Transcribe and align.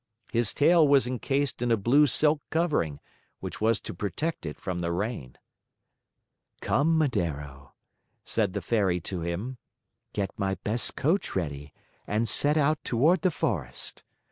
His 0.31 0.51
tail 0.55 0.87
was 0.87 1.05
encased 1.05 1.61
in 1.61 1.69
a 1.69 1.77
blue 1.77 2.07
silk 2.07 2.41
covering, 2.49 2.99
which 3.39 3.61
was 3.61 3.79
to 3.81 3.93
protect 3.93 4.47
it 4.47 4.57
from 4.59 4.79
the 4.79 4.91
rain. 4.91 5.35
"Come, 6.59 6.97
Medoro," 6.97 7.73
said 8.25 8.53
the 8.53 8.63
Fairy 8.63 8.99
to 9.01 9.19
him. 9.21 9.59
"Get 10.13 10.31
my 10.39 10.55
best 10.63 10.95
coach 10.95 11.35
ready 11.35 11.71
and 12.07 12.27
set 12.27 12.57
out 12.57 12.83
toward 12.83 13.21
the 13.21 13.29
forest. 13.29 14.01